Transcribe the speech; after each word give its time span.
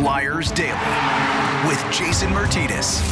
Flyers 0.00 0.50
Daily 0.52 0.72
with 1.68 1.78
Jason 1.92 2.30
Martinez. 2.30 3.02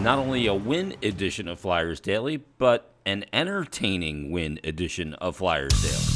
Not 0.00 0.18
only 0.18 0.46
a 0.46 0.54
win 0.54 0.96
edition 1.02 1.46
of 1.46 1.60
Flyers 1.60 2.00
Daily, 2.00 2.38
but 2.38 2.94
an 3.04 3.26
entertaining 3.34 4.30
win 4.30 4.58
edition 4.64 5.12
of 5.12 5.36
Flyers 5.36 5.82
Daily. 5.82 6.11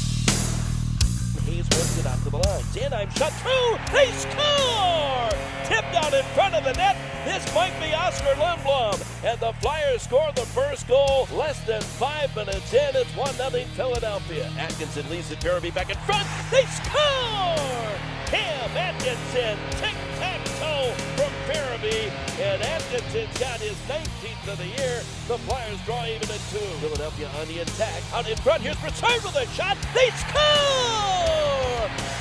Works 1.77 1.99
it 1.99 2.07
out 2.07 2.17
to 2.23 2.29
the 2.31 2.37
line. 2.37 2.63
Sanheim 2.73 3.11
shot 3.15 3.31
through. 3.37 3.77
They 3.93 4.09
score! 4.17 5.29
Tipped 5.69 5.93
out 5.93 6.11
in 6.11 6.25
front 6.33 6.55
of 6.55 6.63
the 6.63 6.73
net. 6.73 6.97
This 7.23 7.45
might 7.53 7.77
be 7.79 7.93
Oskar 7.93 8.33
Lindblom. 8.33 8.97
And 9.23 9.39
the 9.39 9.53
Flyers 9.61 10.01
score 10.01 10.31
the 10.33 10.41
first 10.41 10.87
goal 10.87 11.27
less 11.31 11.59
than 11.67 11.81
five 11.81 12.35
minutes 12.35 12.73
in. 12.73 12.95
It's 12.95 13.15
1 13.15 13.33
0 13.35 13.51
Philadelphia. 13.75 14.49
Atkinson 14.57 15.07
leads 15.11 15.29
the 15.29 15.35
Jeremy 15.35 15.69
back 15.69 15.91
in 15.91 15.97
front. 15.97 16.25
They 16.49 16.65
score! 16.65 17.93
Cam 18.25 18.69
Atkinson, 18.75 19.57
tic 19.77 19.95
tac 20.17 20.43
toe 20.59 20.91
from 21.15 21.31
Farabee, 21.45 22.11
and 22.41 22.61
Atkinson's 22.63 23.37
got 23.37 23.61
his 23.61 23.77
19th 23.87 24.51
of 24.51 24.57
the 24.57 24.67
year. 24.67 24.97
The 25.27 25.37
Flyers 25.45 25.79
draw 25.85 26.03
even 26.05 26.27
at 26.31 26.41
two. 26.49 26.57
Philadelphia 26.81 27.29
on 27.39 27.47
the 27.47 27.59
attack. 27.59 28.01
Out 28.13 28.27
in 28.27 28.35
front, 28.37 28.63
here's 28.63 28.77
Brassard 28.77 29.23
with 29.23 29.35
a 29.35 29.45
shot. 29.53 29.77
They 29.93 30.09
score! 30.09 31.46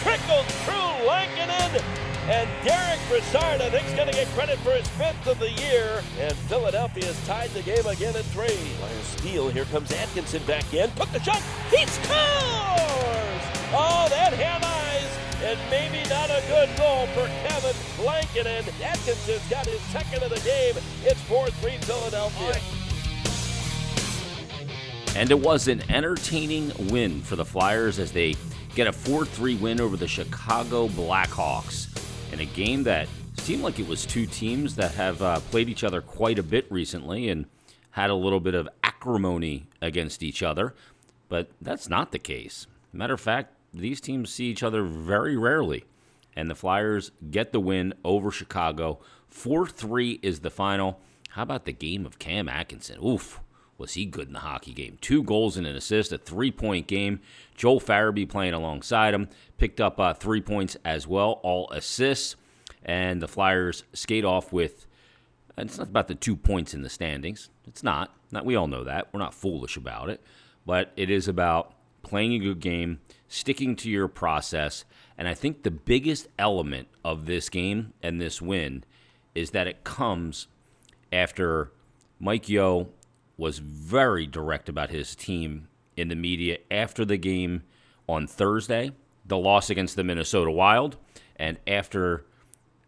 Trickles 0.06 0.46
through 0.62 1.04
Lankinen. 1.04 1.82
And 2.28 2.48
Derek 2.64 3.00
Brassard, 3.08 3.60
I 3.60 3.70
think, 3.70 3.88
is 3.88 3.94
going 3.94 4.06
to 4.06 4.14
get 4.14 4.28
credit 4.28 4.56
for 4.60 4.70
his 4.70 4.86
fifth 4.90 5.26
of 5.26 5.40
the 5.40 5.50
year. 5.50 6.00
And 6.20 6.32
Philadelphia 6.46 7.06
has 7.06 7.26
tied 7.26 7.50
the 7.50 7.62
game 7.62 7.84
again 7.84 8.14
at 8.14 8.24
three. 8.26 8.46
Flyers 8.46 9.04
steal. 9.18 9.48
Here 9.48 9.64
comes 9.64 9.90
Atkinson 9.90 10.44
back 10.44 10.72
in. 10.72 10.92
Took 10.92 11.10
the 11.10 11.20
shot. 11.20 11.42
He 11.70 11.84
scores! 11.86 12.06
Oh, 13.74 14.06
that 14.08 14.32
hand 14.32 14.64
eyes 14.64 15.10
and 15.42 15.58
maybe 15.70 16.08
not 16.08 16.30
a 16.30 16.40
good 16.46 16.68
goal 16.78 17.08
for 17.08 17.26
Kevin 17.42 18.06
Lankinen. 18.06 18.64
Atkinson's 18.80 19.50
got 19.50 19.66
his 19.66 19.80
second 19.90 20.22
of 20.22 20.30
the 20.30 20.40
game. 20.40 20.76
It's 21.02 21.20
4-3 21.22 21.82
Philadelphia. 21.84 22.60
And 25.16 25.32
it 25.32 25.40
was 25.40 25.66
an 25.66 25.82
entertaining 25.90 26.72
win 26.90 27.22
for 27.22 27.34
the 27.34 27.44
Flyers 27.44 27.98
as 27.98 28.12
they 28.12 28.36
get 28.76 28.86
a 28.86 28.92
4 28.92 29.24
3 29.24 29.56
win 29.56 29.80
over 29.80 29.96
the 29.96 30.06
Chicago 30.06 30.86
Blackhawks 30.88 31.88
in 32.30 32.40
a 32.40 32.44
game 32.44 32.82
that 32.82 33.08
seemed 33.38 33.62
like 33.62 33.78
it 33.78 33.88
was 33.88 34.04
two 34.04 34.26
teams 34.26 34.76
that 34.76 34.92
have 34.92 35.22
uh, 35.22 35.40
played 35.50 35.70
each 35.70 35.82
other 35.82 36.02
quite 36.02 36.38
a 36.38 36.42
bit 36.42 36.70
recently 36.70 37.30
and 37.30 37.46
had 37.92 38.10
a 38.10 38.14
little 38.14 38.38
bit 38.38 38.54
of 38.54 38.68
acrimony 38.84 39.66
against 39.80 40.22
each 40.22 40.42
other. 40.42 40.74
But 41.30 41.48
that's 41.58 41.88
not 41.88 42.12
the 42.12 42.18
case. 42.18 42.66
Matter 42.92 43.14
of 43.14 43.20
fact, 43.20 43.54
these 43.72 43.98
teams 43.98 44.30
see 44.30 44.44
each 44.44 44.62
other 44.62 44.82
very 44.82 45.38
rarely. 45.38 45.84
And 46.36 46.50
the 46.50 46.54
Flyers 46.54 47.12
get 47.30 47.52
the 47.52 47.60
win 47.60 47.94
over 48.04 48.30
Chicago. 48.30 48.98
4 49.30 49.66
3 49.68 50.20
is 50.22 50.40
the 50.40 50.50
final. 50.50 51.00
How 51.30 51.44
about 51.44 51.64
the 51.64 51.72
game 51.72 52.04
of 52.04 52.18
Cam 52.18 52.46
Atkinson? 52.46 53.02
Oof, 53.02 53.40
was 53.78 53.94
he 53.94 54.06
good 54.06 54.28
in 54.28 54.32
the 54.32 54.40
hockey 54.40 54.72
game? 54.72 54.98
Two 55.00 55.22
goals 55.22 55.56
and 55.56 55.66
an 55.66 55.76
assist, 55.76 56.12
a 56.12 56.18
three 56.18 56.50
point 56.50 56.86
game. 56.86 57.20
Joel 57.54 57.80
Farabee 57.80 58.28
playing 58.28 58.54
alongside 58.54 59.14
him, 59.14 59.28
picked 59.58 59.80
up 59.80 60.00
uh, 60.00 60.14
three 60.14 60.40
points 60.40 60.76
as 60.84 61.06
well, 61.06 61.40
all 61.42 61.70
assists. 61.70 62.36
And 62.84 63.20
the 63.20 63.28
Flyers 63.28 63.84
skate 63.92 64.24
off 64.24 64.52
with, 64.52 64.86
it's 65.58 65.78
not 65.78 65.88
about 65.88 66.08
the 66.08 66.14
two 66.14 66.36
points 66.36 66.72
in 66.72 66.82
the 66.82 66.88
standings. 66.88 67.50
It's 67.66 67.82
not. 67.82 68.14
not. 68.30 68.44
We 68.44 68.54
all 68.54 68.68
know 68.68 68.84
that. 68.84 69.08
We're 69.12 69.20
not 69.20 69.34
foolish 69.34 69.76
about 69.76 70.08
it. 70.08 70.20
But 70.64 70.92
it 70.96 71.10
is 71.10 71.28
about 71.28 71.74
playing 72.02 72.34
a 72.34 72.38
good 72.38 72.60
game, 72.60 73.00
sticking 73.28 73.74
to 73.76 73.90
your 73.90 74.08
process. 74.08 74.84
And 75.18 75.26
I 75.26 75.34
think 75.34 75.62
the 75.62 75.70
biggest 75.70 76.28
element 76.38 76.88
of 77.04 77.26
this 77.26 77.48
game 77.48 77.92
and 78.02 78.20
this 78.20 78.40
win 78.40 78.84
is 79.34 79.50
that 79.50 79.66
it 79.66 79.84
comes 79.84 80.46
after 81.12 81.72
Mike 82.18 82.48
Yeo 82.48 82.88
was 83.36 83.58
very 83.58 84.26
direct 84.26 84.68
about 84.68 84.90
his 84.90 85.14
team 85.14 85.68
in 85.96 86.08
the 86.08 86.14
media 86.14 86.58
after 86.70 87.04
the 87.04 87.16
game 87.16 87.62
on 88.08 88.26
Thursday, 88.26 88.92
the 89.24 89.36
loss 89.36 89.70
against 89.70 89.96
the 89.96 90.04
Minnesota 90.04 90.50
Wild, 90.50 90.96
and 91.36 91.58
after 91.66 92.24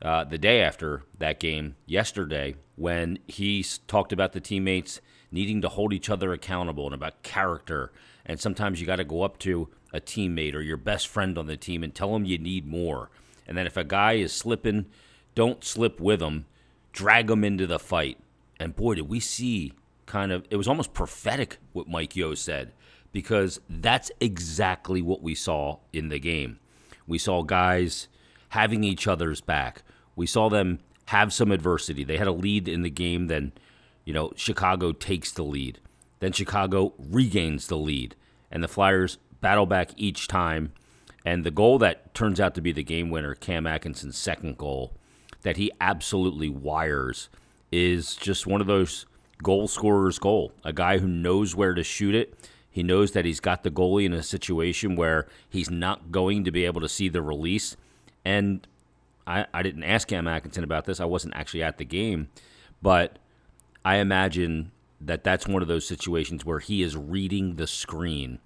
uh, 0.01 0.25
the 0.25 0.39
day 0.39 0.63
after 0.63 1.03
that 1.19 1.41
game 1.41 1.75
yesterday, 1.87 2.55
when 2.77 3.19
he 3.27 3.65
talked 3.87 4.13
about 4.13 4.33
the 4.33 4.41
teammates 4.41 5.01
needing 5.31 5.61
to 5.63 5.69
hold 5.69 5.93
each 5.93 6.11
other 6.11 6.33
accountable 6.33 6.87
and 6.87 6.95
about 6.95 7.23
character. 7.23 7.93
And 8.25 8.41
sometimes 8.41 8.81
you 8.81 8.87
got 8.87 8.97
to 8.97 9.05
go 9.05 9.23
up 9.23 9.39
to 9.41 9.69
a 9.93 10.01
teammate 10.01 10.55
or 10.55 10.61
your 10.61 10.77
best 10.77 11.09
friend 11.09 11.39
on 11.39 11.47
the 11.47 11.57
team 11.57 11.83
and 11.83 11.95
tell 11.95 12.13
them 12.13 12.25
you 12.25 12.39
need 12.39 12.67
more. 12.67 13.11
And 13.47 13.57
then 13.57 13.67
if 13.67 13.77
a 13.77 13.85
guy 13.85 14.15
is 14.15 14.33
slipping, 14.33 14.87
don't 15.35 15.65
slip 15.65 16.01
with 16.01 16.21
him, 16.21 16.47
drag 16.93 17.31
him 17.31 17.45
into 17.45 17.67
the 17.67 17.79
fight. 17.79 18.19
And 18.61 18.77
boy, 18.77 18.97
did 18.97 19.09
we 19.09 19.21
see 19.21 19.73
kind 20.09 20.33
of, 20.33 20.45
it 20.51 20.57
was 20.57 20.67
almost 20.67 20.93
prophetic 20.93 21.59
what 21.73 21.89
Mike 21.89 22.17
Yeo 22.17 22.35
said 22.35 22.73
because 23.13 23.61
that's 23.69 24.11
exactly 24.21 25.01
what 25.01 25.23
we 25.23 25.35
saw 25.35 25.79
in 25.93 26.09
the 26.09 26.19
game. 26.19 26.59
We 27.07 27.19
saw 27.19 27.43
guys 27.43 28.09
having 28.51 28.85
each 28.85 29.07
other's 29.07 29.41
back. 29.41 29.83
We 30.17 30.27
saw 30.27 30.49
them 30.49 30.81
have 31.07 31.33
some 31.33 31.53
adversity. 31.53 32.05
They 32.05 32.19
had 32.19 32.27
a 32.27 32.33
lead 32.33 32.69
in 32.69 32.83
the 32.83 32.91
game, 32.91 33.29
then, 33.29 33.53
you 34.05 34.13
know, 34.13 34.33
Chicago 34.37 34.93
takes 34.93 35.33
the 35.33 35.43
lead. 35.43 35.81
Then 36.21 36.33
Chicago 36.33 36.93
regains 36.99 37.69
the 37.69 37.77
lead, 37.77 38.17
and 38.51 38.63
the 38.63 38.69
Flyers 38.69 39.19
battle 39.41 39.67
back 39.67 39.91
each 39.97 40.29
time. 40.29 40.73
And 41.25 41.45
the 41.45 41.51
goal 41.51 41.79
that 41.79 42.15
turns 42.15 42.41
out 42.41 42.55
to 42.57 42.61
be 42.61 42.73
the 42.73 42.83
game 42.83 43.11
winner, 43.11 43.35
Cam 43.35 43.67
Atkinson's 43.67 44.19
second 44.19 44.59
goal, 44.59 44.95
that 45.43 45.57
he 45.57 45.71
absolutely 45.81 46.49
wires, 46.49 47.29
is 47.71 48.17
just 48.17 48.47
one 48.47 48.61
of 48.61 48.67
those 48.67 49.07
goal 49.43 49.69
scorer's 49.69 50.19
goal. 50.19 50.53
A 50.65 50.73
guy 50.73 50.99
who 50.99 51.09
knows 51.09 51.55
where 51.55 51.75
to 51.75 51.83
shoot 51.83 52.15
it. 52.15 52.35
He 52.71 52.83
knows 52.83 53.13
that 53.13 53.25
he's 53.25 53.41
got 53.41 53.63
the 53.63 53.71
goalie 53.71 54.05
in 54.05 54.13
a 54.13 54.23
situation 54.23 54.95
where 54.95 55.27
he's 55.49 55.71
not 55.71 56.13
going 56.13 56.45
to 56.45 56.51
be 56.51 56.65
able 56.65 56.81
to 56.81 56.89
see 56.89 57.09
the 57.09 57.23
release. 57.23 57.77
And 58.25 58.67
I, 59.27 59.47
I 59.53 59.63
didn't 59.63 59.85
ask 59.85 60.09
Cam 60.09 60.29
Atkinson 60.29 60.65
about 60.65 60.85
this. 60.85 61.01
I 61.01 61.05
wasn't 61.05 61.35
actually 61.35 61.63
at 61.63 61.79
the 61.79 61.85
game. 61.85 62.29
But 62.81 63.19
I 63.85 63.97
imagine 63.97 64.71
that 65.01 65.25
that's 65.25 65.47
one 65.49 65.63
of 65.63 65.69
those 65.69 65.87
situations 65.87 66.45
where 66.45 66.59
he 66.59 66.83
is 66.83 66.97
reading 66.97 67.57
the 67.57 67.67
screen 67.67 68.39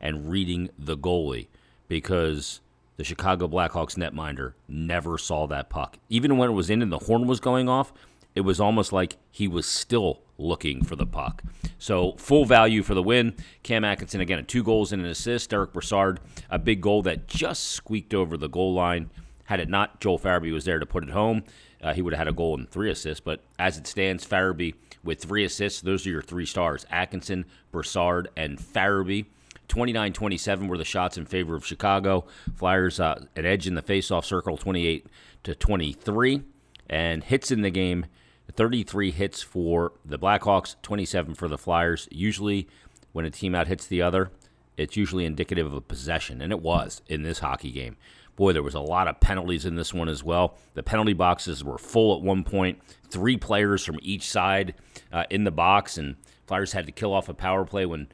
and 0.00 0.30
reading 0.30 0.70
the 0.78 0.96
goalie 0.96 1.48
because 1.88 2.60
the 2.96 3.04
Chicago 3.04 3.46
Blackhawks 3.48 3.96
netminder 3.96 4.54
never 4.68 5.18
saw 5.18 5.46
that 5.46 5.70
puck. 5.70 5.98
Even 6.08 6.36
when 6.36 6.50
it 6.50 6.54
was 6.54 6.70
in 6.70 6.82
and 6.82 6.92
the 6.92 6.98
horn 6.98 7.26
was 7.26 7.40
going 7.40 7.68
off, 7.68 7.92
it 8.34 8.40
was 8.42 8.60
almost 8.60 8.92
like 8.92 9.16
he 9.30 9.48
was 9.48 9.66
still 9.66 10.20
looking 10.38 10.84
for 10.84 10.96
the 10.96 11.06
puck. 11.06 11.42
So 11.78 12.12
full 12.12 12.44
value 12.44 12.82
for 12.82 12.94
the 12.94 13.02
win. 13.02 13.34
Cam 13.62 13.84
Atkinson 13.84 14.20
again, 14.20 14.44
two 14.46 14.62
goals 14.62 14.92
and 14.92 15.02
an 15.02 15.08
assist. 15.08 15.50
Derek 15.50 15.72
Brassard, 15.72 16.20
a 16.48 16.58
big 16.58 16.80
goal 16.80 17.02
that 17.02 17.26
just 17.26 17.64
squeaked 17.64 18.14
over 18.14 18.36
the 18.36 18.48
goal 18.48 18.72
line. 18.72 19.10
Had 19.44 19.60
it 19.60 19.68
not, 19.68 20.00
Joel 20.00 20.18
Farabee 20.18 20.52
was 20.52 20.64
there 20.64 20.78
to 20.78 20.86
put 20.86 21.02
it 21.02 21.10
home. 21.10 21.42
Uh, 21.82 21.94
he 21.94 22.02
would 22.02 22.12
have 22.12 22.18
had 22.18 22.28
a 22.28 22.32
goal 22.32 22.56
and 22.56 22.68
three 22.68 22.90
assists. 22.90 23.20
But 23.20 23.42
as 23.58 23.78
it 23.78 23.86
stands, 23.86 24.26
Farabee 24.26 24.74
with 25.04 25.20
three 25.22 25.44
assists. 25.44 25.80
Those 25.80 26.06
are 26.06 26.10
your 26.10 26.22
three 26.22 26.46
stars: 26.46 26.86
Atkinson, 26.90 27.44
Brassard, 27.70 28.28
and 28.36 28.58
Farabee. 28.58 29.26
29 29.68 30.14
27 30.14 30.66
were 30.68 30.78
the 30.78 30.84
shots 30.84 31.18
in 31.18 31.26
favor 31.26 31.54
of 31.54 31.64
Chicago. 31.64 32.26
Flyers 32.54 32.98
uh, 32.98 33.24
an 33.36 33.44
edge 33.44 33.66
in 33.66 33.74
the 33.74 33.82
faceoff 33.82 34.24
circle, 34.24 34.56
28 34.56 35.06
to 35.44 35.54
23. 35.54 36.42
And 36.90 37.22
hits 37.22 37.50
in 37.50 37.60
the 37.60 37.70
game, 37.70 38.06
33 38.52 39.10
hits 39.10 39.42
for 39.42 39.92
the 40.04 40.18
Blackhawks, 40.18 40.76
27 40.82 41.34
for 41.34 41.48
the 41.48 41.58
Flyers. 41.58 42.08
Usually, 42.10 42.68
when 43.12 43.24
a 43.24 43.30
team 43.30 43.54
out 43.54 43.66
hits 43.66 43.86
the 43.86 44.02
other, 44.02 44.30
it's 44.76 44.96
usually 44.96 45.24
indicative 45.24 45.66
of 45.66 45.74
a 45.74 45.80
possession, 45.80 46.40
and 46.40 46.52
it 46.52 46.60
was 46.60 47.02
in 47.06 47.22
this 47.22 47.40
hockey 47.40 47.72
game. 47.72 47.96
Boy, 48.36 48.52
there 48.52 48.62
was 48.62 48.74
a 48.74 48.80
lot 48.80 49.08
of 49.08 49.18
penalties 49.18 49.64
in 49.64 49.74
this 49.74 49.92
one 49.92 50.08
as 50.08 50.22
well. 50.22 50.56
The 50.74 50.82
penalty 50.84 51.12
boxes 51.12 51.64
were 51.64 51.78
full 51.78 52.16
at 52.16 52.22
one 52.22 52.44
point, 52.44 52.80
three 53.10 53.36
players 53.36 53.84
from 53.84 53.98
each 54.00 54.28
side 54.28 54.74
uh, 55.12 55.24
in 55.30 55.42
the 55.42 55.50
box, 55.50 55.98
and 55.98 56.16
Flyers 56.46 56.72
had 56.72 56.86
to 56.86 56.92
kill 56.92 57.12
off 57.12 57.28
a 57.28 57.34
power 57.34 57.64
play 57.64 57.84
when 57.84 58.06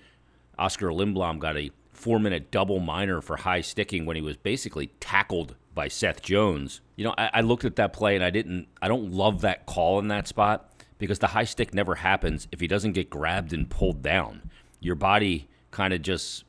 Oskar 0.58 0.88
Lindblom 0.88 1.38
got 1.38 1.58
a 1.58 1.70
four 1.92 2.18
minute 2.18 2.50
double 2.50 2.80
minor 2.80 3.20
for 3.20 3.36
high 3.36 3.60
sticking 3.60 4.06
when 4.06 4.16
he 4.16 4.22
was 4.22 4.36
basically 4.36 4.88
tackled 4.98 5.56
by 5.74 5.88
Seth 5.88 6.22
Jones. 6.22 6.80
You 6.96 7.04
know, 7.04 7.14
I, 7.18 7.30
I, 7.34 7.40
looked 7.40 7.64
at 7.64 7.76
that 7.76 7.92
play 7.92 8.14
and 8.14 8.24
I 8.24 8.30
didn't, 8.30 8.68
I 8.80 8.88
don't 8.88 9.12
love 9.12 9.40
that 9.40 9.66
call 9.66 9.98
in 9.98 10.08
that 10.08 10.28
spot 10.28 10.70
because 10.98 11.18
the 11.18 11.28
high 11.28 11.44
stick 11.44 11.74
never 11.74 11.96
happens 11.96 12.46
if 12.52 12.60
he 12.60 12.66
doesn't 12.66 12.92
get 12.92 13.10
grabbed 13.10 13.52
and 13.52 13.68
pulled 13.68 14.02
down. 14.02 14.50
Your 14.80 14.94
body 14.94 15.48
kind 15.70 15.92
of 15.92 16.02
just 16.02 16.44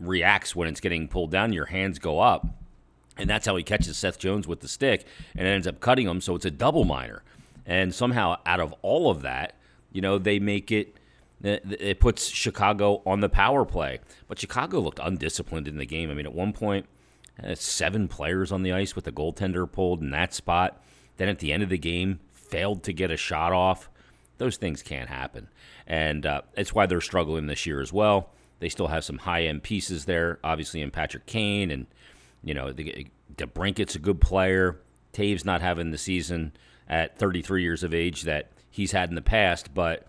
reacts 0.00 0.56
when 0.56 0.68
it's 0.68 0.80
getting 0.80 1.08
pulled 1.08 1.30
down, 1.30 1.52
your 1.52 1.66
hands 1.66 1.98
go 1.98 2.20
up. 2.20 2.46
And 3.16 3.30
that's 3.30 3.46
how 3.46 3.54
he 3.56 3.62
catches 3.62 3.96
Seth 3.96 4.18
Jones 4.18 4.48
with 4.48 4.60
the 4.60 4.68
stick 4.68 5.06
and 5.36 5.46
ends 5.46 5.66
up 5.66 5.80
cutting 5.80 6.08
him. 6.08 6.20
So 6.20 6.34
it's 6.34 6.44
a 6.44 6.50
double 6.50 6.84
minor. 6.84 7.22
And 7.66 7.94
somehow, 7.94 8.38
out 8.44 8.60
of 8.60 8.74
all 8.82 9.10
of 9.10 9.22
that, 9.22 9.54
you 9.92 10.00
know, 10.00 10.18
they 10.18 10.38
make 10.38 10.72
it 10.72 10.96
it 11.42 12.00
puts 12.00 12.26
Chicago 12.26 13.02
on 13.04 13.20
the 13.20 13.28
power 13.28 13.64
play. 13.66 14.00
But 14.28 14.38
Chicago 14.38 14.80
looked 14.80 14.98
undisciplined 14.98 15.68
in 15.68 15.76
the 15.76 15.84
game. 15.84 16.10
I 16.10 16.14
mean, 16.14 16.24
at 16.24 16.32
one 16.32 16.54
point, 16.54 16.86
seven 17.54 18.08
players 18.08 18.52
on 18.52 18.62
the 18.62 18.72
ice 18.72 18.94
with 18.94 19.04
the 19.04 19.12
goaltender 19.12 19.70
pulled 19.70 20.00
in 20.00 20.10
that 20.10 20.34
spot. 20.34 20.82
Then 21.16 21.28
at 21.28 21.38
the 21.38 21.52
end 21.52 21.62
of 21.62 21.68
the 21.68 21.78
game, 21.78 22.20
failed 22.32 22.82
to 22.84 22.92
get 22.92 23.10
a 23.10 23.16
shot 23.16 23.52
off. 23.52 23.88
Those 24.38 24.56
things 24.56 24.82
can't 24.82 25.08
happen. 25.08 25.48
And 25.86 26.26
uh, 26.26 26.42
that's 26.54 26.74
why 26.74 26.86
they're 26.86 27.00
struggling 27.00 27.46
this 27.46 27.66
year 27.66 27.80
as 27.80 27.92
well. 27.92 28.30
They 28.60 28.68
still 28.68 28.88
have 28.88 29.04
some 29.04 29.18
high 29.18 29.44
end 29.44 29.62
pieces 29.62 30.04
there, 30.04 30.38
obviously 30.42 30.80
in 30.80 30.90
Patrick 30.90 31.26
Kane, 31.26 31.70
and 31.70 31.86
you 32.42 32.54
know 32.54 32.72
the, 32.72 33.06
DeBrincat's 33.36 33.96
a 33.96 33.98
good 33.98 34.20
player. 34.20 34.80
Toews 35.12 35.44
not 35.44 35.60
having 35.60 35.90
the 35.90 35.98
season 35.98 36.52
at 36.88 37.18
33 37.18 37.62
years 37.62 37.82
of 37.82 37.94
age 37.94 38.22
that 38.22 38.50
he's 38.70 38.92
had 38.92 39.08
in 39.08 39.14
the 39.14 39.22
past, 39.22 39.74
but 39.74 40.06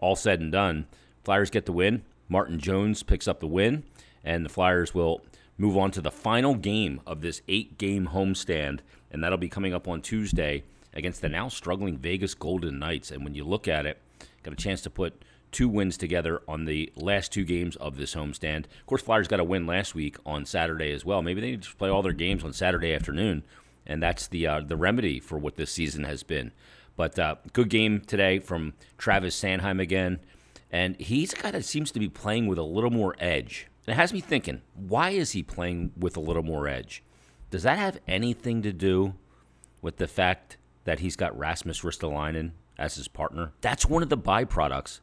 all 0.00 0.16
said 0.16 0.40
and 0.40 0.52
done, 0.52 0.86
Flyers 1.24 1.50
get 1.50 1.66
the 1.66 1.72
win. 1.72 2.02
Martin 2.28 2.58
Jones 2.58 3.02
picks 3.02 3.28
up 3.28 3.40
the 3.40 3.46
win, 3.46 3.84
and 4.24 4.44
the 4.44 4.50
Flyers 4.50 4.94
will 4.94 5.22
move 5.62 5.78
on 5.78 5.92
to 5.92 6.00
the 6.00 6.10
final 6.10 6.56
game 6.56 7.00
of 7.06 7.20
this 7.20 7.40
eight 7.46 7.78
game 7.78 8.08
homestand, 8.08 8.80
and 9.12 9.22
that'll 9.22 9.38
be 9.38 9.48
coming 9.48 9.72
up 9.72 9.86
on 9.86 10.02
Tuesday 10.02 10.64
against 10.92 11.20
the 11.20 11.28
now 11.28 11.48
struggling 11.48 11.96
Vegas 11.96 12.34
Golden 12.34 12.80
Knights. 12.80 13.12
And 13.12 13.22
when 13.22 13.36
you 13.36 13.44
look 13.44 13.68
at 13.68 13.86
it, 13.86 13.96
got 14.42 14.54
a 14.54 14.56
chance 14.56 14.82
to 14.82 14.90
put 14.90 15.24
two 15.52 15.68
wins 15.68 15.96
together 15.96 16.42
on 16.48 16.64
the 16.64 16.92
last 16.96 17.30
two 17.30 17.44
games 17.44 17.76
of 17.76 17.96
this 17.96 18.16
homestand. 18.16 18.64
Of 18.64 18.86
course, 18.86 19.02
Flyers 19.02 19.28
got 19.28 19.38
a 19.38 19.44
win 19.44 19.64
last 19.64 19.94
week 19.94 20.16
on 20.26 20.46
Saturday 20.46 20.90
as 20.92 21.04
well. 21.04 21.22
Maybe 21.22 21.40
they 21.40 21.54
just 21.54 21.78
play 21.78 21.88
all 21.88 22.02
their 22.02 22.12
games 22.12 22.42
on 22.42 22.52
Saturday 22.52 22.92
afternoon, 22.92 23.44
and 23.86 24.02
that's 24.02 24.26
the 24.26 24.44
uh, 24.48 24.60
the 24.62 24.76
remedy 24.76 25.20
for 25.20 25.38
what 25.38 25.54
this 25.54 25.70
season 25.70 26.02
has 26.02 26.24
been. 26.24 26.50
But 26.96 27.16
uh, 27.20 27.36
good 27.52 27.68
game 27.68 28.00
today 28.00 28.40
from 28.40 28.72
Travis 28.98 29.40
Sanheim 29.40 29.80
again, 29.80 30.18
and 30.72 30.96
he's 30.96 31.32
a 31.32 31.36
guy 31.36 31.52
that 31.52 31.64
seems 31.64 31.92
to 31.92 32.00
be 32.00 32.08
playing 32.08 32.48
with 32.48 32.58
a 32.58 32.64
little 32.64 32.90
more 32.90 33.14
edge. 33.20 33.68
It 33.86 33.94
has 33.94 34.12
me 34.12 34.20
thinking, 34.20 34.62
why 34.74 35.10
is 35.10 35.32
he 35.32 35.42
playing 35.42 35.92
with 35.96 36.16
a 36.16 36.20
little 36.20 36.44
more 36.44 36.68
edge? 36.68 37.02
Does 37.50 37.64
that 37.64 37.78
have 37.78 37.98
anything 38.06 38.62
to 38.62 38.72
do 38.72 39.14
with 39.80 39.96
the 39.96 40.06
fact 40.06 40.56
that 40.84 41.00
he's 41.00 41.16
got 41.16 41.36
Rasmus 41.36 41.80
Ristolainen 41.80 42.52
as 42.78 42.94
his 42.94 43.08
partner? 43.08 43.52
That's 43.60 43.86
one 43.86 44.04
of 44.04 44.08
the 44.08 44.16
byproducts 44.16 45.00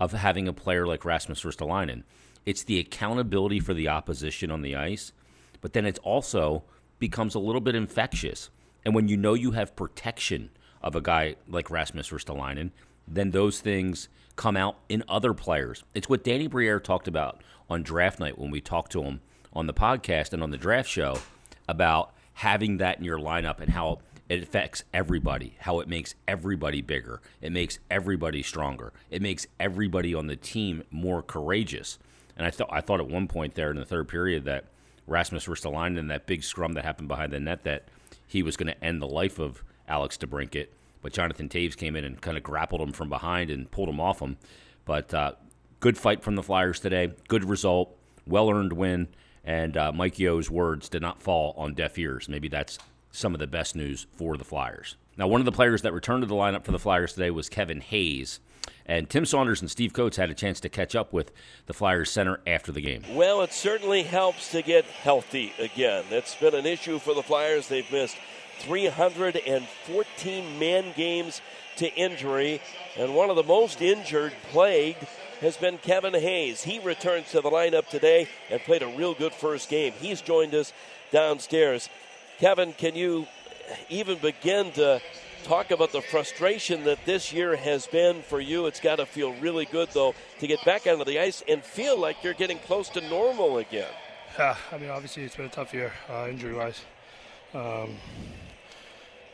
of 0.00 0.12
having 0.12 0.48
a 0.48 0.52
player 0.52 0.86
like 0.86 1.04
Rasmus 1.04 1.42
Ristolainen. 1.42 2.04
It's 2.46 2.64
the 2.64 2.78
accountability 2.78 3.60
for 3.60 3.74
the 3.74 3.88
opposition 3.88 4.50
on 4.50 4.62
the 4.62 4.76
ice, 4.76 5.12
but 5.60 5.74
then 5.74 5.84
it 5.84 5.98
also 6.02 6.64
becomes 6.98 7.34
a 7.34 7.38
little 7.38 7.60
bit 7.60 7.74
infectious. 7.74 8.48
And 8.84 8.94
when 8.94 9.08
you 9.08 9.16
know 9.18 9.34
you 9.34 9.50
have 9.52 9.76
protection 9.76 10.50
of 10.80 10.96
a 10.96 11.02
guy 11.02 11.36
like 11.46 11.70
Rasmus 11.70 12.08
Ristolainen, 12.08 12.70
then 13.06 13.30
those 13.30 13.60
things 13.60 14.08
come 14.36 14.56
out 14.56 14.78
in 14.88 15.04
other 15.08 15.34
players. 15.34 15.84
It's 15.94 16.08
what 16.08 16.24
Danny 16.24 16.46
Briere 16.46 16.80
talked 16.80 17.06
about 17.06 17.42
on 17.72 17.82
draft 17.82 18.20
night 18.20 18.38
when 18.38 18.50
we 18.50 18.60
talked 18.60 18.92
to 18.92 19.02
him 19.02 19.20
on 19.52 19.66
the 19.66 19.74
podcast 19.74 20.32
and 20.32 20.42
on 20.42 20.50
the 20.50 20.58
draft 20.58 20.88
show 20.88 21.18
about 21.68 22.12
having 22.34 22.78
that 22.78 22.98
in 22.98 23.04
your 23.04 23.18
lineup 23.18 23.60
and 23.60 23.72
how 23.72 23.98
it 24.28 24.42
affects 24.42 24.84
everybody, 24.94 25.56
how 25.60 25.80
it 25.80 25.88
makes 25.88 26.14
everybody 26.26 26.80
bigger. 26.80 27.20
It 27.40 27.52
makes 27.52 27.78
everybody 27.90 28.42
stronger. 28.42 28.92
It 29.10 29.20
makes 29.20 29.46
everybody 29.60 30.14
on 30.14 30.26
the 30.26 30.36
team 30.36 30.84
more 30.90 31.22
courageous. 31.22 31.98
And 32.36 32.46
I 32.46 32.50
thought 32.50 32.68
I 32.70 32.80
thought 32.80 33.00
at 33.00 33.08
one 33.08 33.28
point 33.28 33.54
there 33.54 33.70
in 33.70 33.76
the 33.76 33.84
third 33.84 34.08
period 34.08 34.44
that 34.44 34.66
Rasmus 35.06 35.46
Ristolainen 35.46 35.98
and 35.98 36.10
that 36.10 36.26
big 36.26 36.44
scrum 36.44 36.72
that 36.74 36.84
happened 36.84 37.08
behind 37.08 37.32
the 37.32 37.40
net 37.40 37.64
that 37.64 37.88
he 38.26 38.42
was 38.42 38.56
going 38.56 38.68
to 38.68 38.84
end 38.84 39.02
the 39.02 39.08
life 39.08 39.38
of 39.38 39.62
Alex 39.88 40.16
DeBrincat. 40.16 40.68
But 41.02 41.12
Jonathan 41.12 41.48
Toews 41.48 41.76
came 41.76 41.96
in 41.96 42.04
and 42.04 42.20
kind 42.20 42.36
of 42.36 42.42
grappled 42.42 42.80
him 42.80 42.92
from 42.92 43.08
behind 43.10 43.50
and 43.50 43.70
pulled 43.70 43.88
him 43.88 44.00
off 44.00 44.20
him. 44.20 44.38
But 44.84 45.12
uh, 45.12 45.32
good 45.82 45.98
fight 45.98 46.22
from 46.22 46.36
the 46.36 46.42
Flyers 46.42 46.80
today. 46.80 47.12
Good 47.28 47.44
result. 47.44 47.94
Well 48.26 48.48
earned 48.48 48.72
win. 48.72 49.08
And 49.44 49.76
uh, 49.76 49.92
Mike 49.92 50.18
Yeo's 50.18 50.48
words 50.48 50.88
did 50.88 51.02
not 51.02 51.20
fall 51.20 51.52
on 51.58 51.74
deaf 51.74 51.98
ears. 51.98 52.28
Maybe 52.28 52.48
that's 52.48 52.78
some 53.10 53.34
of 53.34 53.40
the 53.40 53.48
best 53.48 53.74
news 53.76 54.06
for 54.12 54.36
the 54.38 54.44
Flyers. 54.44 54.96
Now, 55.18 55.26
one 55.26 55.40
of 55.40 55.44
the 55.44 55.52
players 55.52 55.82
that 55.82 55.92
returned 55.92 56.22
to 56.22 56.26
the 56.26 56.36
lineup 56.36 56.64
for 56.64 56.70
the 56.70 56.78
Flyers 56.78 57.12
today 57.12 57.30
was 57.30 57.48
Kevin 57.48 57.80
Hayes. 57.80 58.38
And 58.86 59.10
Tim 59.10 59.26
Saunders 59.26 59.60
and 59.60 59.68
Steve 59.68 59.92
Coates 59.92 60.16
had 60.16 60.30
a 60.30 60.34
chance 60.34 60.60
to 60.60 60.68
catch 60.68 60.94
up 60.94 61.12
with 61.12 61.32
the 61.66 61.74
Flyers 61.74 62.10
center 62.12 62.40
after 62.46 62.70
the 62.70 62.80
game. 62.80 63.02
Well, 63.12 63.42
it 63.42 63.52
certainly 63.52 64.04
helps 64.04 64.52
to 64.52 64.62
get 64.62 64.84
healthy 64.84 65.52
again. 65.58 66.04
That's 66.08 66.36
been 66.36 66.54
an 66.54 66.66
issue 66.66 67.00
for 67.00 67.12
the 67.12 67.24
Flyers. 67.24 67.66
They've 67.68 67.90
missed 67.90 68.16
314 68.60 70.58
man 70.58 70.92
games 70.96 71.42
to 71.76 71.92
injury, 71.94 72.60
and 72.96 73.14
one 73.14 73.30
of 73.30 73.36
the 73.36 73.42
most 73.42 73.80
injured 73.82 74.32
plagued 74.50 75.06
has 75.40 75.56
been 75.56 75.78
Kevin 75.78 76.14
Hayes. 76.14 76.62
He 76.62 76.78
returns 76.78 77.30
to 77.32 77.40
the 77.40 77.50
lineup 77.50 77.88
today 77.88 78.28
and 78.50 78.60
played 78.60 78.82
a 78.82 78.86
real 78.86 79.14
good 79.14 79.32
first 79.32 79.68
game. 79.68 79.92
He's 79.92 80.20
joined 80.20 80.54
us 80.54 80.72
downstairs. 81.10 81.88
Kevin, 82.38 82.72
can 82.72 82.94
you 82.94 83.26
even 83.88 84.18
begin 84.18 84.72
to 84.72 85.00
talk 85.44 85.70
about 85.70 85.92
the 85.92 86.00
frustration 86.00 86.84
that 86.84 87.04
this 87.04 87.32
year 87.32 87.56
has 87.56 87.86
been 87.86 88.22
for 88.22 88.40
you? 88.40 88.66
It's 88.66 88.80
got 88.80 88.96
to 88.96 89.06
feel 89.06 89.32
really 89.34 89.64
good, 89.64 89.88
though, 89.92 90.14
to 90.38 90.46
get 90.46 90.64
back 90.64 90.86
onto 90.86 91.04
the 91.04 91.18
ice 91.18 91.42
and 91.48 91.62
feel 91.62 91.98
like 91.98 92.22
you're 92.22 92.34
getting 92.34 92.58
close 92.60 92.88
to 92.90 93.00
normal 93.08 93.58
again. 93.58 93.90
Yeah, 94.38 94.56
I 94.72 94.78
mean, 94.78 94.90
obviously 94.90 95.24
it's 95.24 95.36
been 95.36 95.46
a 95.46 95.50
tough 95.50 95.74
year, 95.74 95.92
uh, 96.08 96.28
injury-wise. 96.28 96.80
Um, 97.54 97.96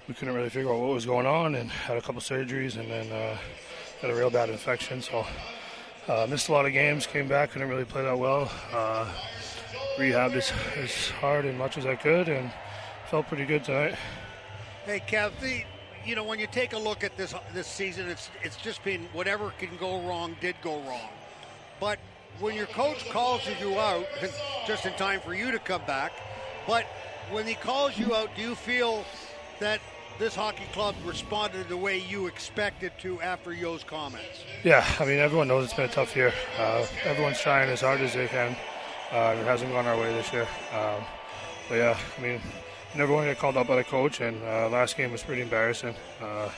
we 0.09 0.15
couldn't 0.15 0.35
really 0.35 0.49
figure 0.49 0.73
out 0.73 0.81
what 0.81 0.89
was 0.89 1.05
going 1.05 1.27
on, 1.27 1.55
and 1.55 1.71
had 1.71 1.99
a 1.99 2.01
couple 2.01 2.21
surgeries, 2.23 2.79
and 2.79 2.91
then 2.91 3.13
uh, 3.13 3.37
had 4.01 4.11
a 4.11 4.15
real 4.15 4.31
bad 4.31 4.49
infection. 4.49 5.03
So 5.03 5.27
uh, 6.09 6.27
missed 6.29 6.49
a 6.49 6.53
lot 6.53 6.65
of 6.65 6.73
games. 6.73 7.07
Came 7.07 7.29
back, 7.29 7.51
couldn't 7.51 7.69
really 7.69 7.85
play 7.85 8.03
that 8.03 8.19
well. 8.19 8.51
Uh, 8.73 9.07
rehabbed 9.99 10.35
as, 10.35 10.51
as 10.77 11.09
hard 11.11 11.45
and 11.45 11.59
much 11.59 11.77
as 11.77 11.85
I 11.85 11.95
could, 11.95 12.29
and 12.29 12.51
felt 13.11 13.29
pretty 13.29 13.45
good 13.45 13.65
tonight. 13.65 13.97
Hey, 14.87 15.01
Kev, 15.07 15.33
the, 15.41 15.63
you 16.07 16.17
know 16.17 16.25
when 16.25 16.39
you 16.39 16.47
take 16.47 16.73
a 16.73 16.79
look 16.79 17.05
at 17.05 17.15
this 17.19 17.35
this 17.53 17.67
season, 17.67 18.09
it's 18.09 18.31
it's 18.43 18.57
just 18.57 18.83
been 18.83 19.07
whatever 19.13 19.53
can 19.59 19.77
go 19.77 20.01
wrong 20.01 20.35
did 20.41 20.57
go 20.63 20.81
wrong. 20.85 21.11
But 21.81 21.99
when 22.41 22.55
your 22.57 22.67
coach 22.67 23.11
calls 23.11 23.43
you 23.61 23.79
out, 23.79 24.07
just 24.67 24.87
in 24.87 24.95
time 24.95 25.21
for 25.21 25.35
you 25.35 25.51
to 25.51 25.59
come 25.59 25.83
back, 25.87 26.13
but 26.67 26.87
when 27.31 27.47
he 27.47 27.55
calls 27.55 27.99
you 27.99 28.15
out, 28.15 28.31
do 28.35 28.41
you 28.41 28.55
feel 28.55 29.05
that 29.61 29.81
this 30.19 30.35
hockey 30.35 30.65
club 30.73 30.95
responded 31.05 31.69
the 31.69 31.77
way 31.77 31.99
you 31.99 32.27
expected 32.27 32.93
to 32.99 33.21
after 33.21 33.53
Yeo's 33.53 33.85
comments? 33.85 34.45
Yeah, 34.65 34.87
I 34.99 35.05
mean 35.05 35.19
everyone 35.19 35.49
knows 35.49 35.65
it's 35.65 35.75
been 35.75 35.89
a 35.89 35.93
tough 35.93 36.17
year. 36.17 36.33
Uh, 36.59 36.87
everyone's 37.05 37.41
trying 37.41 37.71
as 37.71 37.81
hard 37.81 38.01
as 38.01 38.15
they 38.15 38.27
can. 38.27 38.57
Uh, 39.13 39.37
it 39.39 39.45
hasn't 39.45 39.73
gone 39.73 39.87
our 39.87 39.97
way 39.99 40.13
this 40.13 40.33
year. 40.33 40.49
Um, 40.73 41.05
but 41.69 41.77
yeah, 41.77 41.99
I 42.17 42.21
mean 42.21 42.41
never 42.95 43.13
want 43.13 43.25
to 43.25 43.31
get 43.31 43.39
called 43.39 43.57
out 43.57 43.67
by 43.67 43.77
the 43.77 43.85
coach, 43.85 44.21
and 44.21 44.43
uh, 44.43 44.69
last 44.69 44.97
game 44.97 45.13
was 45.13 45.23
pretty 45.23 45.43
embarrassing. 45.43 45.95
Uh, 46.21 46.49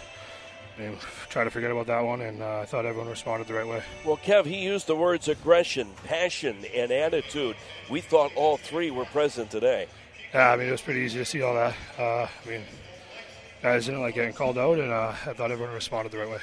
I 0.79 0.83
mean, 0.83 0.97
try 1.29 1.45
to 1.45 1.51
forget 1.51 1.71
about 1.71 1.87
that 1.89 2.01
one, 2.01 2.23
and 2.23 2.43
uh, 2.43 2.61
I 2.61 2.65
thought 2.65 2.87
everyone 2.87 3.11
responded 3.11 3.49
the 3.49 3.55
right 3.55 3.67
way. 3.67 3.83
Well, 4.05 4.17
Kev, 4.17 4.47
he 4.47 4.63
used 4.63 4.87
the 4.87 4.97
words 4.97 5.29
aggression, 5.29 5.89
passion, 6.05 6.65
and 6.75 6.91
attitude. 6.91 7.57
We 7.91 8.01
thought 8.01 8.33
all 8.35 8.57
three 8.57 8.91
were 8.91 9.05
present 9.07 9.51
today. 9.51 9.89
Yeah, 10.33 10.53
I 10.53 10.57
mean, 10.57 10.69
it 10.69 10.73
was 10.73 10.81
pretty 10.81 11.01
easy 11.01 11.19
to 11.19 11.25
see 11.25 11.43
all 11.43 11.55
that. 11.55 11.75
Uh, 11.99 12.27
I 12.27 12.49
mean, 12.49 12.63
guys 13.63 13.87
didn't 13.87 14.01
like 14.01 14.15
getting 14.15 14.33
called 14.33 14.59
out, 14.59 14.79
and 14.79 14.91
uh, 14.91 15.15
I 15.27 15.33
thought 15.33 15.51
everyone 15.51 15.75
responded 15.75 16.13
the 16.13 16.19
right 16.19 16.31
way. 16.31 16.39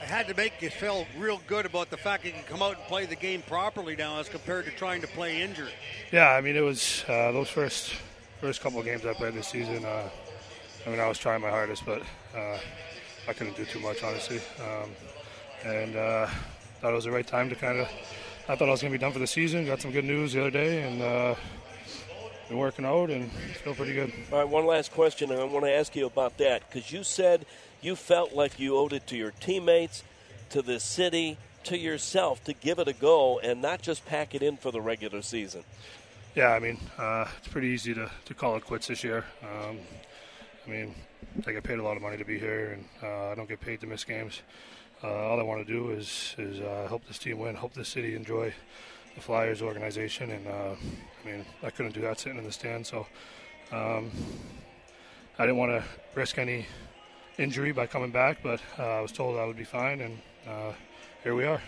I 0.00 0.04
had 0.04 0.26
to 0.28 0.34
make 0.34 0.60
you 0.60 0.70
feel 0.70 1.06
real 1.16 1.40
good 1.46 1.64
about 1.64 1.90
the 1.90 1.96
fact 1.96 2.24
you 2.24 2.32
can 2.32 2.42
come 2.42 2.60
out 2.60 2.76
and 2.76 2.84
play 2.86 3.06
the 3.06 3.14
game 3.14 3.42
properly 3.42 3.94
now 3.94 4.18
as 4.18 4.28
compared 4.28 4.64
to 4.64 4.72
trying 4.72 5.00
to 5.02 5.06
play 5.06 5.42
injured. 5.42 5.72
Yeah, 6.10 6.30
I 6.30 6.40
mean, 6.40 6.56
it 6.56 6.60
was 6.60 7.04
uh, 7.08 7.30
those 7.30 7.48
first 7.48 7.94
first 8.40 8.60
couple 8.60 8.80
of 8.80 8.84
games 8.84 9.06
I 9.06 9.12
played 9.14 9.34
this 9.34 9.46
season, 9.46 9.84
uh, 9.84 10.08
I 10.84 10.90
mean, 10.90 10.98
I 10.98 11.06
was 11.06 11.18
trying 11.18 11.40
my 11.40 11.50
hardest, 11.50 11.86
but 11.86 12.02
uh, 12.36 12.58
I 13.28 13.32
couldn't 13.32 13.56
do 13.56 13.64
too 13.64 13.78
much, 13.78 14.02
honestly. 14.02 14.40
Um, 14.58 14.90
and 15.64 15.94
uh, 15.94 16.26
thought 16.80 16.90
it 16.90 16.96
was 16.96 17.04
the 17.04 17.12
right 17.12 17.26
time 17.26 17.48
to 17.50 17.54
kind 17.54 17.78
of. 17.78 17.88
I 18.48 18.56
thought 18.56 18.66
I 18.66 18.72
was 18.72 18.82
going 18.82 18.92
to 18.92 18.98
be 18.98 19.00
done 19.00 19.12
for 19.12 19.20
the 19.20 19.26
season. 19.28 19.64
Got 19.64 19.80
some 19.80 19.92
good 19.92 20.04
news 20.04 20.32
the 20.32 20.40
other 20.40 20.50
day, 20.50 20.82
and 20.82 21.00
uh, 21.00 21.36
been 22.52 22.60
working 22.60 22.84
out 22.84 23.08
and 23.08 23.32
feel 23.32 23.74
pretty 23.74 23.94
good. 23.94 24.12
All 24.30 24.40
right, 24.40 24.48
one 24.48 24.66
last 24.66 24.92
question, 24.92 25.32
and 25.32 25.40
I 25.40 25.44
want 25.44 25.64
to 25.64 25.72
ask 25.72 25.96
you 25.96 26.04
about 26.04 26.36
that 26.36 26.68
because 26.68 26.92
you 26.92 27.02
said 27.02 27.46
you 27.80 27.96
felt 27.96 28.34
like 28.34 28.60
you 28.60 28.76
owed 28.76 28.92
it 28.92 29.06
to 29.06 29.16
your 29.16 29.30
teammates, 29.30 30.04
to 30.50 30.60
the 30.60 30.78
city, 30.78 31.38
to 31.64 31.78
yourself 31.78 32.44
to 32.44 32.52
give 32.52 32.78
it 32.78 32.88
a 32.88 32.92
go 32.92 33.38
and 33.38 33.62
not 33.62 33.80
just 33.80 34.04
pack 34.04 34.34
it 34.34 34.42
in 34.42 34.58
for 34.58 34.70
the 34.70 34.82
regular 34.82 35.22
season. 35.22 35.64
Yeah, 36.34 36.48
I 36.48 36.58
mean, 36.58 36.78
uh, 36.98 37.26
it's 37.38 37.48
pretty 37.48 37.68
easy 37.68 37.94
to, 37.94 38.10
to 38.26 38.34
call 38.34 38.56
it 38.56 38.66
quits 38.66 38.88
this 38.88 39.02
year. 39.02 39.24
Um, 39.42 39.78
I 40.66 40.70
mean, 40.70 40.94
I 41.46 41.52
get 41.52 41.62
paid 41.62 41.78
a 41.78 41.82
lot 41.82 41.96
of 41.96 42.02
money 42.02 42.18
to 42.18 42.24
be 42.24 42.38
here, 42.38 42.72
and 42.72 42.84
uh, 43.02 43.30
I 43.30 43.34
don't 43.34 43.48
get 43.48 43.60
paid 43.60 43.80
to 43.80 43.86
miss 43.86 44.04
games. 44.04 44.42
Uh, 45.02 45.08
all 45.08 45.40
I 45.40 45.42
want 45.42 45.66
to 45.66 45.72
do 45.72 45.90
is 45.90 46.34
is 46.36 46.60
uh, 46.60 46.84
help 46.86 47.06
this 47.06 47.18
team 47.18 47.38
win, 47.38 47.56
help 47.56 47.72
the 47.72 47.84
city 47.84 48.14
enjoy 48.14 48.52
the 49.14 49.20
Flyers 49.20 49.62
organization, 49.62 50.30
and 50.30 50.46
uh, 50.46 50.74
I 50.74 51.26
mean, 51.26 51.44
I 51.62 51.70
couldn't 51.70 51.92
do 51.92 52.00
that 52.02 52.18
sitting 52.18 52.38
in 52.38 52.44
the 52.44 52.52
stand, 52.52 52.86
so 52.86 53.06
um, 53.70 54.10
I 55.38 55.46
didn't 55.46 55.58
want 55.58 55.72
to 55.72 55.84
risk 56.14 56.38
any 56.38 56.66
injury 57.38 57.72
by 57.72 57.86
coming 57.86 58.10
back, 58.10 58.38
but 58.42 58.60
uh, 58.78 58.82
I 58.82 59.00
was 59.00 59.12
told 59.12 59.38
I 59.38 59.44
would 59.44 59.56
be 59.56 59.64
fine, 59.64 60.00
and 60.00 60.18
here 61.22 61.34
we 61.34 61.44
are. 61.44 61.60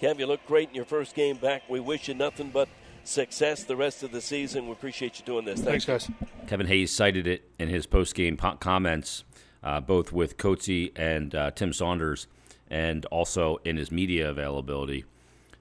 Kev, 0.00 0.18
you 0.18 0.26
looked 0.26 0.46
great 0.46 0.70
in 0.70 0.74
your 0.74 0.84
first 0.84 1.14
game 1.14 1.36
back. 1.36 1.62
We 1.68 1.80
wish 1.80 2.08
you 2.08 2.14
nothing 2.14 2.50
but 2.50 2.68
success 3.04 3.64
the 3.64 3.76
rest 3.76 4.02
of 4.02 4.12
the 4.12 4.20
season. 4.20 4.66
We 4.66 4.72
appreciate 4.72 5.18
you 5.18 5.24
doing 5.26 5.44
this. 5.44 5.60
Thanks, 5.60 5.84
Thanks 5.84 6.08
guys. 6.08 6.16
Kevin 6.46 6.66
Hayes 6.68 6.94
cited 6.94 7.26
it 7.26 7.50
in 7.58 7.68
his 7.68 7.86
post-game 7.86 8.36
po- 8.36 8.56
comments, 8.56 9.24
uh, 9.62 9.80
both 9.80 10.12
with 10.12 10.36
Coatsy 10.38 10.92
and 10.96 11.34
uh, 11.34 11.50
Tim 11.50 11.72
Saunders, 11.72 12.28
and 12.70 13.04
also 13.06 13.58
in 13.64 13.76
his 13.76 13.90
media 13.90 14.30
availability, 14.30 15.04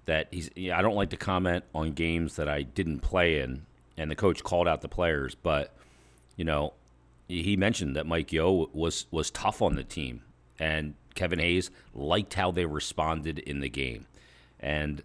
that 0.10 0.28
he's. 0.32 0.50
Yeah, 0.56 0.78
I 0.78 0.82
don't 0.82 0.96
like 0.96 1.12
to 1.12 1.18
comment 1.18 1.64
on 1.74 1.92
games 1.92 2.36
that 2.36 2.50
I 2.50 2.64
didn't 2.64 3.00
play 3.00 3.40
in, 3.40 3.66
and 3.98 4.10
the 4.10 4.16
coach 4.16 4.44
called 4.44 4.68
out 4.68 4.82
the 4.82 4.90
players, 4.90 5.36
but 5.36 5.76
you 6.36 6.44
know, 6.44 6.74
he 7.28 7.56
mentioned 7.56 7.96
that 7.96 8.06
Mike 8.06 8.34
Yeo 8.34 8.70
was 8.74 9.06
was 9.12 9.30
tough 9.32 9.62
on 9.62 9.76
the 9.76 9.84
team, 9.84 10.24
and 10.58 10.96
Kevin 11.16 11.40
Hayes 11.40 11.70
liked 11.94 12.34
how 12.34 12.52
they 12.52 12.66
responded 12.66 13.40
in 13.40 13.60
the 13.60 13.70
game, 13.70 14.08
and 14.60 15.04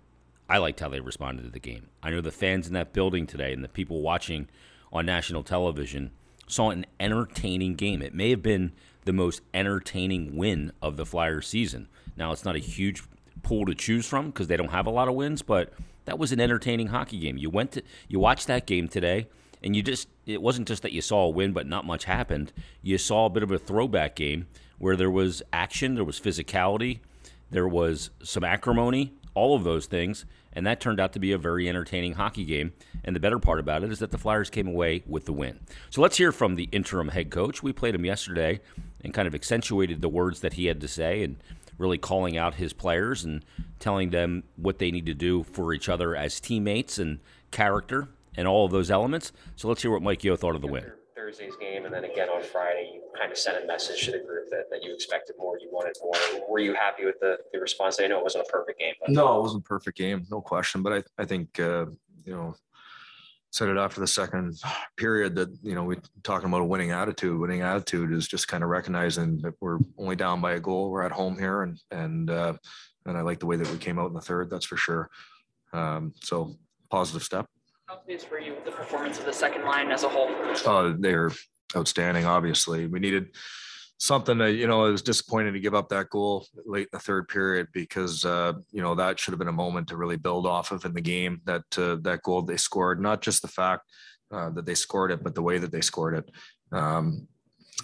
I 0.48 0.58
liked 0.58 0.80
how 0.80 0.88
they 0.88 1.00
responded 1.00 1.42
to 1.42 1.50
the 1.50 1.60
game. 1.60 1.88
I 2.02 2.10
know 2.10 2.20
the 2.20 2.30
fans 2.30 2.66
in 2.66 2.74
that 2.74 2.92
building 2.92 3.26
today 3.26 3.52
and 3.52 3.62
the 3.62 3.68
people 3.68 4.00
watching 4.00 4.48
on 4.92 5.06
national 5.06 5.42
television 5.42 6.10
saw 6.46 6.70
an 6.70 6.86
entertaining 6.98 7.74
game. 7.74 8.02
It 8.02 8.14
may 8.14 8.30
have 8.30 8.42
been 8.42 8.72
the 9.04 9.12
most 9.12 9.42
entertaining 9.52 10.36
win 10.36 10.72
of 10.82 10.96
the 10.96 11.06
Flyers 11.06 11.46
season. 11.46 11.88
Now, 12.16 12.32
it's 12.32 12.44
not 12.44 12.56
a 12.56 12.60
huge 12.60 13.02
pool 13.42 13.66
to 13.66 13.74
choose 13.74 14.06
from 14.06 14.26
because 14.26 14.46
they 14.46 14.56
don't 14.56 14.70
have 14.70 14.86
a 14.86 14.90
lot 14.90 15.08
of 15.08 15.14
wins, 15.14 15.42
but 15.42 15.72
that 16.04 16.18
was 16.18 16.32
an 16.32 16.40
entertaining 16.40 16.88
hockey 16.88 17.18
game. 17.18 17.36
You 17.36 17.50
went 17.50 17.72
to 17.72 17.82
you 18.08 18.18
watched 18.18 18.46
that 18.46 18.66
game 18.66 18.88
today 18.88 19.26
and 19.62 19.74
you 19.74 19.82
just 19.82 20.08
it 20.26 20.42
wasn't 20.42 20.68
just 20.68 20.82
that 20.82 20.92
you 20.92 21.00
saw 21.00 21.24
a 21.24 21.30
win 21.30 21.52
but 21.52 21.66
not 21.66 21.84
much 21.84 22.04
happened. 22.04 22.52
You 22.82 22.98
saw 22.98 23.26
a 23.26 23.30
bit 23.30 23.42
of 23.42 23.50
a 23.50 23.58
throwback 23.58 24.16
game 24.16 24.46
where 24.78 24.96
there 24.96 25.10
was 25.10 25.42
action, 25.52 25.94
there 25.94 26.04
was 26.04 26.20
physicality, 26.20 27.00
there 27.50 27.68
was 27.68 28.10
some 28.22 28.44
acrimony, 28.44 29.12
all 29.34 29.54
of 29.54 29.64
those 29.64 29.86
things, 29.86 30.24
and 30.52 30.66
that 30.66 30.80
turned 30.80 31.00
out 31.00 31.12
to 31.12 31.18
be 31.18 31.32
a 31.32 31.38
very 31.38 31.68
entertaining 31.68 32.14
hockey 32.14 32.44
game. 32.44 32.72
And 33.04 33.14
the 33.14 33.20
better 33.20 33.38
part 33.38 33.58
about 33.58 33.82
it 33.82 33.90
is 33.90 33.98
that 33.98 34.10
the 34.10 34.18
Flyers 34.18 34.50
came 34.50 34.68
away 34.68 35.02
with 35.06 35.24
the 35.24 35.32
win. 35.32 35.60
So 35.90 36.00
let's 36.00 36.16
hear 36.16 36.32
from 36.32 36.54
the 36.54 36.68
interim 36.72 37.08
head 37.08 37.30
coach. 37.30 37.62
We 37.62 37.72
played 37.72 37.94
him 37.94 38.04
yesterday 38.04 38.60
and 39.02 39.12
kind 39.12 39.28
of 39.28 39.34
accentuated 39.34 40.00
the 40.00 40.08
words 40.08 40.40
that 40.40 40.54
he 40.54 40.66
had 40.66 40.80
to 40.80 40.88
say 40.88 41.22
and 41.22 41.36
really 41.78 41.98
calling 41.98 42.36
out 42.36 42.54
his 42.54 42.72
players 42.72 43.24
and 43.24 43.44
telling 43.78 44.10
them 44.10 44.44
what 44.56 44.78
they 44.78 44.90
need 44.90 45.06
to 45.06 45.14
do 45.14 45.42
for 45.42 45.72
each 45.72 45.88
other 45.88 46.14
as 46.16 46.40
teammates 46.40 46.98
and 46.98 47.20
character 47.50 48.08
and 48.36 48.48
all 48.48 48.64
of 48.64 48.72
those 48.72 48.90
elements. 48.90 49.32
So 49.56 49.68
let's 49.68 49.82
hear 49.82 49.90
what 49.90 50.02
Mike 50.02 50.24
Yeo 50.24 50.36
thought 50.36 50.54
of 50.54 50.60
the 50.60 50.66
win. 50.66 50.84
Thursday's 51.14 51.56
game, 51.56 51.84
and 51.84 51.94
then 51.94 52.04
again 52.04 52.28
on 52.28 52.42
Friday, 52.42 52.90
you 52.94 53.02
kind 53.18 53.32
of 53.32 53.38
sent 53.38 53.62
a 53.62 53.66
message 53.66 54.04
to 54.04 54.12
the 54.12 54.18
group 54.18 54.50
that, 54.50 54.68
that 54.70 54.82
you 54.82 54.92
expected 54.92 55.36
more, 55.38 55.58
you 55.58 55.68
wanted 55.72 55.96
more. 56.02 56.14
Were 56.48 56.58
you 56.58 56.74
happy 56.74 57.04
with 57.06 57.18
the, 57.20 57.38
the 57.52 57.58
response? 57.60 57.98
I 58.00 58.08
know 58.08 58.18
it 58.18 58.24
wasn't 58.24 58.46
a 58.46 58.50
perfect 58.50 58.78
game, 58.78 58.94
but 59.00 59.10
No, 59.10 59.38
it 59.38 59.42
wasn't 59.42 59.64
a 59.64 59.68
perfect 59.68 59.96
game, 59.96 60.26
no 60.30 60.40
question. 60.40 60.82
But 60.82 60.92
I, 60.92 61.22
I 61.22 61.24
think, 61.24 61.58
uh, 61.58 61.86
you 62.24 62.34
know, 62.34 62.54
said 63.54 63.68
it 63.68 63.76
after 63.76 64.00
the 64.00 64.06
second 64.06 64.60
period 64.96 65.36
that, 65.36 65.48
you 65.62 65.76
know, 65.76 65.84
we're 65.84 66.02
talking 66.24 66.48
about 66.48 66.60
a 66.60 66.64
winning 66.64 66.90
attitude. 66.90 67.38
Winning 67.38 67.62
attitude 67.62 68.12
is 68.12 68.26
just 68.26 68.48
kind 68.48 68.64
of 68.64 68.68
recognizing 68.68 69.38
that 69.42 69.54
we're 69.60 69.78
only 69.96 70.16
down 70.16 70.40
by 70.40 70.54
a 70.54 70.60
goal. 70.60 70.90
We're 70.90 71.04
at 71.04 71.12
home 71.12 71.38
here 71.38 71.62
and, 71.62 71.80
and, 71.92 72.28
uh, 72.30 72.54
and 73.06 73.16
I 73.16 73.20
like 73.20 73.38
the 73.38 73.46
way 73.46 73.54
that 73.54 73.70
we 73.70 73.78
came 73.78 73.96
out 73.96 74.08
in 74.08 74.14
the 74.14 74.20
third, 74.20 74.50
that's 74.50 74.66
for 74.66 74.76
sure. 74.76 75.08
Um, 75.72 76.14
so 76.20 76.56
positive 76.90 77.22
step. 77.22 77.46
How 77.86 77.94
pleased 77.94 78.28
were 78.28 78.40
you 78.40 78.54
with 78.54 78.64
the 78.64 78.72
performance 78.72 79.20
of 79.20 79.24
the 79.24 79.32
second 79.32 79.64
line 79.64 79.92
as 79.92 80.02
a 80.02 80.08
whole? 80.08 80.34
Uh, 80.66 80.94
they're 80.98 81.30
outstanding, 81.76 82.24
obviously. 82.24 82.88
We 82.88 82.98
needed 82.98 83.36
something 83.98 84.38
that, 84.38 84.52
you 84.52 84.66
know, 84.66 84.84
it 84.86 84.90
was 84.92 85.02
disappointing 85.02 85.52
to 85.54 85.60
give 85.60 85.74
up 85.74 85.88
that 85.88 86.10
goal 86.10 86.46
late 86.66 86.88
in 86.92 86.98
the 86.98 86.98
third 86.98 87.28
period 87.28 87.68
because, 87.72 88.24
uh, 88.24 88.52
you 88.72 88.82
know, 88.82 88.94
that 88.94 89.18
should 89.18 89.32
have 89.32 89.38
been 89.38 89.48
a 89.48 89.52
moment 89.52 89.88
to 89.88 89.96
really 89.96 90.16
build 90.16 90.46
off 90.46 90.72
of 90.72 90.84
in 90.84 90.92
the 90.92 91.00
game 91.00 91.40
that, 91.44 91.62
uh, 91.78 91.96
that 92.02 92.22
goal 92.22 92.42
they 92.42 92.56
scored, 92.56 93.00
not 93.00 93.22
just 93.22 93.40
the 93.42 93.48
fact 93.48 93.88
uh, 94.32 94.50
that 94.50 94.66
they 94.66 94.74
scored 94.74 95.10
it, 95.10 95.22
but 95.22 95.34
the 95.34 95.42
way 95.42 95.58
that 95.58 95.70
they 95.70 95.80
scored 95.80 96.14
it. 96.14 96.30
Um, 96.72 97.28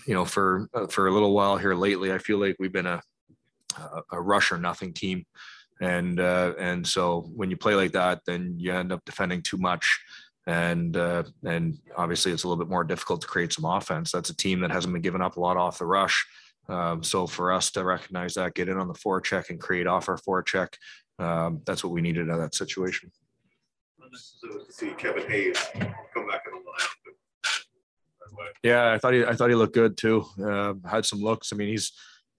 you 0.06 0.14
know, 0.14 0.24
for, 0.24 0.68
uh, 0.74 0.86
for 0.88 1.06
a 1.06 1.12
little 1.12 1.32
while 1.32 1.56
here 1.56 1.74
lately, 1.74 2.12
I 2.12 2.18
feel 2.18 2.38
like 2.38 2.56
we've 2.58 2.72
been 2.72 2.86
a, 2.86 3.00
a- 3.78 4.02
a 4.12 4.20
rush 4.20 4.52
or 4.52 4.58
nothing 4.58 4.92
team. 4.92 5.24
And, 5.80 6.20
uh, 6.20 6.52
and 6.58 6.86
so 6.86 7.30
when 7.34 7.50
you 7.50 7.56
play 7.56 7.74
like 7.74 7.92
that, 7.92 8.20
then 8.26 8.54
you 8.58 8.72
end 8.72 8.92
up 8.92 9.04
defending 9.06 9.42
too 9.42 9.56
much 9.56 10.00
and 10.50 10.96
uh, 10.96 11.22
and 11.44 11.78
obviously 11.96 12.32
it's 12.32 12.42
a 12.42 12.48
little 12.48 12.62
bit 12.62 12.70
more 12.70 12.82
difficult 12.82 13.20
to 13.20 13.28
create 13.28 13.52
some 13.52 13.64
offense. 13.64 14.10
That's 14.10 14.30
a 14.30 14.36
team 14.36 14.60
that 14.60 14.72
hasn't 14.72 14.92
been 14.92 15.00
giving 15.00 15.20
up 15.20 15.36
a 15.36 15.40
lot 15.40 15.56
off 15.56 15.78
the 15.78 15.86
rush. 15.86 16.26
Um, 16.68 17.04
so 17.04 17.26
for 17.28 17.52
us 17.52 17.70
to 17.72 17.84
recognize 17.84 18.34
that, 18.34 18.54
get 18.54 18.68
in 18.68 18.76
on 18.76 18.88
the 18.88 18.94
forecheck 18.94 19.50
and 19.50 19.60
create 19.60 19.86
off 19.86 20.08
our 20.08 20.18
forecheck, 20.18 20.74
um, 21.20 21.62
that's 21.66 21.84
what 21.84 21.92
we 21.92 22.00
needed 22.00 22.28
in 22.28 22.38
that 22.38 22.54
situation. 22.56 23.12
So 24.12 24.48
to 24.48 24.72
see 24.72 24.90
Kevin 24.98 25.30
Hayes 25.30 25.56
come 25.72 26.26
back 26.28 26.42
in 26.46 26.52
the. 26.52 26.60
Yeah, 28.64 28.92
I 28.92 28.98
thought 28.98 29.14
he 29.14 29.24
I 29.24 29.34
thought 29.34 29.50
he 29.50 29.54
looked 29.54 29.74
good 29.74 29.96
too. 29.96 30.24
Uh, 30.42 30.74
had 30.88 31.06
some 31.06 31.20
looks. 31.20 31.52
I 31.52 31.56
mean, 31.56 31.68
he's 31.68 31.92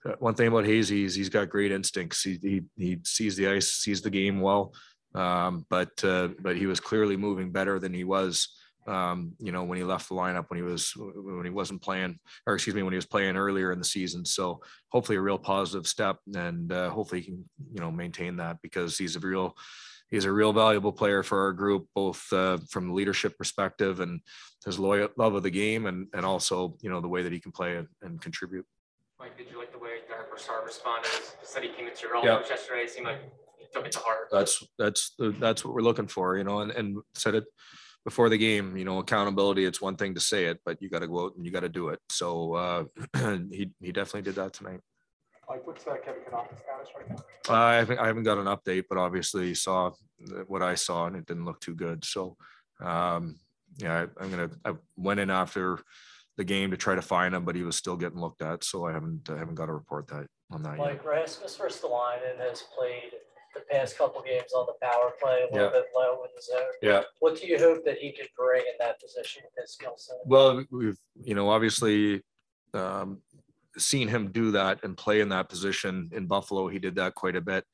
uh, 0.06 0.15
one 0.20 0.34
thing 0.34 0.48
about 0.48 0.65
Hayes. 0.65 0.89
He's 0.89 1.15
he's 1.15 1.30
got 1.30 1.50
great 1.50 1.72
instincts. 1.72 2.24
He 2.24 2.39
he, 2.41 2.62
he 2.75 3.00
sees 3.06 3.38
the 3.38 3.48
ice, 3.48 3.72
sees 3.72 4.01
the 4.01 4.10
game 4.10 4.41
well. 4.41 4.74
Um, 5.13 5.65
but 5.70 6.03
uh, 6.03 6.30
but 6.39 6.58
he 6.58 6.65
was 6.65 6.80
clearly 6.80 7.18
moving 7.18 7.51
better 7.51 7.80
than 7.80 7.94
he 7.94 8.03
was. 8.03 8.50
Um, 8.88 9.34
you 9.39 9.51
know, 9.51 9.63
when 9.63 9.77
he 9.77 9.84
left 9.84 10.10
the 10.10 10.15
lineup, 10.15 10.46
when 10.50 10.58
he 10.58 10.63
was 10.63 10.94
when 10.96 11.46
he 11.46 11.51
wasn't 11.51 11.82
playing, 11.82 12.18
or 12.48 12.56
excuse 12.56 12.75
me, 12.75 12.84
when 12.84 12.94
he 12.94 12.98
was 12.98 13.06
playing 13.06 13.38
earlier 13.38 13.72
in 13.72 13.80
the 13.80 13.86
season. 13.86 14.25
So 14.25 14.62
hopefully 14.89 15.18
a 15.18 15.22
real 15.22 15.38
positive 15.38 15.86
step, 15.88 16.18
and 16.34 16.72
uh, 16.72 16.89
hopefully 16.89 17.22
he 17.22 17.27
can 17.27 17.50
you 17.74 17.82
know 17.82 17.91
maintain 17.91 18.38
that 18.38 18.58
because 18.62 18.98
he's 18.98 19.15
a 19.15 19.20
real 19.20 19.56
he's 20.10 20.25
a 20.25 20.32
real 20.32 20.53
valuable 20.53 20.91
player 20.91 21.24
for 21.24 21.41
our 21.41 21.53
group, 21.53 21.88
both 21.96 22.32
uh, 22.34 22.58
from 22.70 22.88
the 22.88 22.94
leadership 22.94 23.38
perspective 23.38 24.00
and 24.00 24.20
his 24.65 24.77
love 24.77 25.10
of 25.18 25.44
the 25.44 25.50
game, 25.50 25.86
and 25.86 26.08
and 26.13 26.25
also 26.25 26.77
you 26.82 26.89
know 26.89 27.01
the 27.01 27.08
way 27.08 27.22
that 27.24 27.32
he 27.32 27.39
can 27.39 27.51
play 27.51 27.77
and, 27.77 27.88
and 28.01 28.22
contribute. 28.22 28.65
Mike, 29.20 29.38
did 29.38 29.48
you 29.51 29.60
like 29.60 29.72
the 29.72 29.80
way 29.80 30.00
Derek 30.31 30.45
Brassard 30.45 30.65
responded? 30.65 31.09
Said 31.43 31.63
he 31.63 31.69
came 31.69 31.88
into 31.88 32.07
your 32.07 32.15
own 32.15 32.23
Yeah. 32.23 32.39
yesterday. 32.47 32.83
It 32.83 32.89
seemed 32.89 33.07
like 33.07 33.21
he 33.57 33.65
took 33.73 33.85
it 33.85 33.91
to 33.93 34.00
heart. 34.00 34.29
That's 34.31 34.63
that's 34.77 35.13
the- 35.17 35.31
that's 35.31 35.65
what 35.65 35.73
we're 35.73 35.81
looking 35.81 36.07
for, 36.07 36.38
you 36.38 36.43
know, 36.43 36.59
and 36.59 36.71
and 36.71 37.01
said 37.15 37.35
it 37.35 37.45
before 38.05 38.29
the 38.29 38.38
game. 38.38 38.77
You 38.77 38.85
know, 38.85 39.00
accountability. 39.00 39.65
It's 39.65 39.81
one 39.81 39.95
thing 39.97 40.15
to 40.15 40.21
say 40.21 40.45
it, 40.45 40.61
but 40.65 40.81
you 40.81 40.89
got 40.89 41.00
to 41.00 41.07
go 41.07 41.25
out 41.25 41.35
and 41.35 41.45
you 41.45 41.51
got 41.51 41.61
to 41.61 41.69
do 41.69 41.89
it. 41.89 42.00
So 42.09 42.53
uh, 42.53 42.83
he 43.51 43.71
he 43.79 43.91
definitely 43.91 44.23
did 44.23 44.35
that 44.35 44.53
tonight. 44.53 44.81
Like, 45.50 45.67
what's 45.67 45.85
uh, 45.85 45.97
Kevin 46.03 46.21
Canoff's 46.23 46.61
status 46.61 46.89
right 46.97 47.09
now? 47.09 47.53
I 47.53 47.75
haven't 47.75 48.00
I 48.00 48.07
haven't 48.07 48.23
got 48.23 48.38
an 48.38 48.45
update, 48.45 48.85
but 48.89 48.97
obviously 48.97 49.53
saw 49.53 49.91
what 50.47 50.61
I 50.61 50.75
saw 50.75 51.07
and 51.07 51.15
it 51.17 51.25
didn't 51.25 51.45
look 51.45 51.59
too 51.59 51.75
good. 51.75 52.05
So 52.05 52.38
um, 52.79 53.38
yeah, 53.77 54.05
I, 54.19 54.23
I'm 54.23 54.29
gonna 54.31 54.50
I 54.63 54.73
went 54.95 55.19
in 55.19 55.29
after 55.29 55.79
the 56.41 56.45
game 56.45 56.71
to 56.71 56.77
try 56.77 56.95
to 56.95 57.01
find 57.03 57.36
him, 57.36 57.45
but 57.45 57.55
he 57.55 57.62
was 57.62 57.75
still 57.75 57.95
getting 57.95 58.19
looked 58.19 58.41
at. 58.41 58.63
So 58.63 58.86
I 58.88 58.91
haven't 58.93 59.29
I 59.29 59.38
haven't 59.38 59.55
got 59.55 59.69
a 59.69 59.74
report 59.74 60.07
that 60.07 60.25
on 60.50 60.63
that 60.63 60.71
yet. 60.71 60.79
Mike 60.79 61.05
Rasmus 61.05 61.57
Ristolainen 61.63 62.38
has 62.39 62.63
played 62.75 63.12
the 63.53 63.62
past 63.69 63.95
couple 63.98 64.21
games 64.24 64.51
on 64.55 64.65
the 64.65 64.74
power 64.81 65.12
play, 65.21 65.41
a 65.43 65.53
little 65.53 65.67
Yeah. 65.67 65.81
bit 65.81 65.86
low 65.95 66.24
in 66.24 66.29
the 66.36 66.41
zone. 66.41 66.71
Yeah. 66.81 67.03
What 67.19 67.39
do 67.39 67.45
you 67.48 67.60
hope 67.60 67.86
that 67.86 67.98
he 68.00 68.12
could 68.12 68.29
bring 68.36 68.62
in 68.62 68.74
that 68.79 69.00
position 69.00 69.43
with 69.45 69.53
his 69.62 69.74
skill 69.74 69.93
set? 69.98 70.17
Well, 70.25 70.63
we've, 70.71 70.98
you 71.21 71.36
know, 71.36 71.50
obviously 71.50 72.24
um, 72.74 73.21
seen 73.77 74.07
him 74.07 74.31
do 74.31 74.51
that 74.51 74.83
and 74.83 74.98
play 74.98 75.19
in 75.21 75.29
that 75.29 75.48
position 75.50 76.10
in 76.13 76.25
Buffalo. 76.25 76.69
He 76.69 76.79
did 76.79 76.95
that 76.95 77.13
quite 77.13 77.36
a 77.36 77.41
bit. 77.41 77.65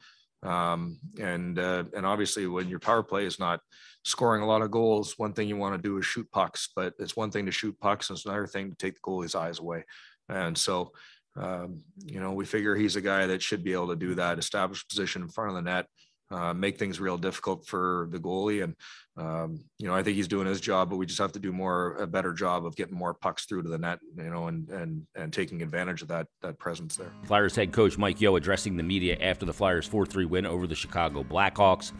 Um, 0.47 0.99
and, 1.19 1.59
uh, 1.59 1.83
and 1.93 2.05
obviously 2.05 2.47
when 2.47 2.69
your 2.69 2.79
power 2.79 3.03
play 3.03 3.25
is 3.25 3.37
not 3.37 3.59
scoring 4.05 4.41
a 4.41 4.47
lot 4.47 4.61
of 4.61 4.71
goals, 4.71 5.15
one 5.17 5.33
thing 5.33 5.49
you 5.49 5.57
want 5.57 5.75
to 5.75 5.89
do 5.89 5.97
is 5.97 6.05
shoot 6.05 6.31
pucks, 6.31 6.69
but 6.73 6.93
it's 6.99 7.17
one 7.17 7.31
thing 7.31 7.45
to 7.45 7.51
shoot 7.51 7.77
pucks. 7.81 8.09
And 8.09 8.17
it's 8.17 8.25
another 8.25 8.47
thing 8.47 8.69
to 8.69 8.75
take 8.77 8.93
the 8.93 9.01
goalie's 9.01 9.35
eyes 9.35 9.59
away. 9.59 9.83
And 10.29 10.57
so, 10.57 10.93
um, 11.35 11.83
you 11.97 12.21
know, 12.21 12.31
we 12.31 12.45
figure 12.45 12.75
he's 12.75 12.95
a 12.95 13.01
guy 13.01 13.27
that 13.27 13.41
should 13.41 13.61
be 13.63 13.73
able 13.73 13.89
to 13.89 13.95
do 13.97 14.15
that, 14.15 14.39
establish 14.39 14.87
position 14.87 15.21
in 15.21 15.27
front 15.27 15.49
of 15.49 15.55
the 15.55 15.69
net, 15.69 15.85
uh, 16.29 16.53
make 16.53 16.77
things 16.77 16.99
real 16.99 17.17
difficult 17.17 17.65
for 17.65 18.07
the 18.11 18.19
goalie. 18.19 18.63
And, 18.63 18.75
um, 19.17 19.63
you 19.77 19.87
know, 19.87 19.95
I 19.95 20.03
think 20.03 20.15
he's 20.15 20.27
doing 20.27 20.47
his 20.47 20.59
job, 20.59 20.89
but 20.89 20.97
we 20.97 21.05
just 21.05 21.19
have 21.19 21.31
to 21.33 21.39
do 21.39 21.51
more, 21.51 21.95
a 21.95 22.07
better 22.07 22.33
job 22.33 22.65
of 22.65 22.75
getting 22.75 22.97
more 22.97 23.13
pucks 23.13 23.45
through 23.45 23.63
to 23.63 23.69
the 23.69 23.77
net, 23.77 23.99
you 24.15 24.29
know, 24.29 24.47
and, 24.47 24.69
and, 24.69 25.07
and 25.15 25.31
taking 25.31 25.61
advantage 25.61 26.01
of 26.01 26.09
that, 26.09 26.27
that 26.41 26.59
presence 26.59 26.95
there. 26.95 27.11
Flyers 27.23 27.55
head 27.55 27.71
coach 27.71 27.97
Mike 27.97 28.19
Yeo 28.19 28.35
addressing 28.35 28.77
the 28.77 28.83
media 28.83 29.17
after 29.21 29.45
the 29.45 29.53
Flyers 29.53 29.87
4 29.87 30.05
3 30.05 30.25
win 30.25 30.45
over 30.45 30.67
the 30.67 30.75
Chicago 30.75 31.23
Blackhawks. 31.23 31.91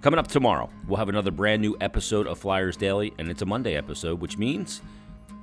Coming 0.00 0.18
up 0.18 0.28
tomorrow, 0.28 0.68
we'll 0.86 0.98
have 0.98 1.08
another 1.08 1.30
brand 1.30 1.62
new 1.62 1.76
episode 1.80 2.26
of 2.26 2.38
Flyers 2.38 2.76
Daily, 2.76 3.12
and 3.18 3.30
it's 3.30 3.42
a 3.42 3.46
Monday 3.46 3.74
episode, 3.76 4.20
which 4.20 4.36
means 4.36 4.82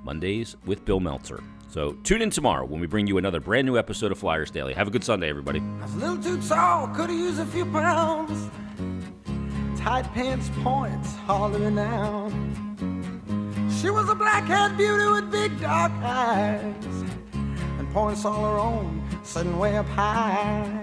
Mondays 0.04 0.56
with 0.66 0.86
Bill 0.86 1.00
Meltzer. 1.00 1.44
So 1.72 1.94
tune 2.04 2.22
in 2.22 2.30
tomorrow 2.30 2.66
when 2.66 2.82
we 2.82 2.88
bring 2.88 3.08
you 3.08 3.18
another 3.18 3.40
brand 3.40 3.66
new 3.66 3.78
episode 3.78 4.12
of 4.12 4.18
Flyers 4.18 4.52
Daily. 4.52 4.74
Have 4.74 4.90
a 4.90 4.92
good 4.92 5.06
Sunday, 5.06 5.30
everybody. 5.30 5.62
I 5.80 5.84
was 5.84 5.96
a 5.96 6.00
little 6.00 6.18
too 6.22 6.42
tall, 6.46 6.90
could've 6.90 7.16
used 7.16 7.40
a 7.40 7.46
few 7.46 7.66
pounds. 7.66 8.50
Tight 9.80 10.04
pants 10.14 10.52
points, 10.64 11.16
hollering 11.16 11.80
out. 11.80 12.30
She 13.80 13.90
was 13.90 14.10
a 14.10 14.16
black-haired 14.16 14.76
beauty 14.76 15.06
with 15.12 15.32
big 15.32 15.62
dark 15.62 15.94
eyes 16.04 16.76
and 17.80 17.90
points 17.94 18.26
all 18.26 18.44
her 18.44 18.60
own, 18.60 19.02
sitting 19.24 19.58
way 19.58 19.78
up 19.78 19.88
high. 19.88 20.81